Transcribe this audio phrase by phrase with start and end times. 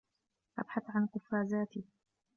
[0.59, 1.83] أبحث عن قفازاتي.